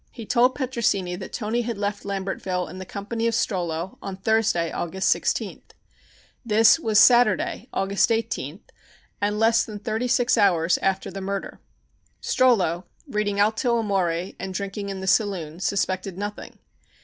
He 0.09 0.25
told 0.25 0.55
Petrosini 0.55 1.15
that 1.17 1.31
Toni 1.31 1.61
had 1.61 1.77
left 1.77 2.03
Lambertville 2.05 2.67
in 2.67 2.79
the 2.79 2.87
company 2.87 3.27
of 3.27 3.35
Strollo 3.35 3.99
on 4.01 4.17
Thursday, 4.17 4.71
August 4.71 5.15
16th. 5.15 5.61
This 6.43 6.79
was 6.79 6.97
Saturday, 6.97 7.69
August 7.71 8.09
18th, 8.09 8.61
and 9.21 9.37
less 9.37 9.63
than 9.63 9.77
thirty 9.77 10.07
six 10.07 10.39
hours 10.39 10.79
after 10.79 11.11
the 11.11 11.21
murder. 11.21 11.59
Strollo, 12.19 12.85
reading 13.07 13.39
"Alto 13.39 13.77
Amore," 13.77 14.33
and 14.39 14.55
drinking 14.55 14.89
in 14.89 15.01
the 15.01 15.05
saloon, 15.05 15.59
suspected 15.59 16.17
nothing. 16.17 16.57